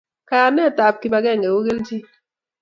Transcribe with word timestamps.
Kayanet 0.29 0.73
tab 0.77 0.95
kibakeng 1.01 1.45
ko 1.53 1.59
kelvin 1.65 2.03